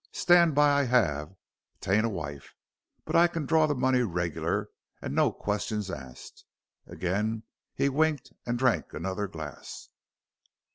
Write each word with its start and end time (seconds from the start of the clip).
Stand 0.13 0.55
by, 0.55 0.79
I 0.79 0.83
have 0.85 1.35
t'ain't 1.79 2.07
a 2.07 2.09
wife, 2.09 2.55
but 3.05 3.15
I 3.15 3.27
can 3.27 3.45
draw 3.45 3.67
the 3.67 3.75
money 3.75 4.01
regular, 4.01 4.69
and 4.99 5.13
no 5.13 5.31
questions 5.31 5.91
asked." 5.91 6.43
Again 6.87 7.43
he 7.75 7.87
winked 7.87 8.33
and 8.43 8.57
drank 8.57 8.93
another 8.93 9.27
glass. 9.27 9.89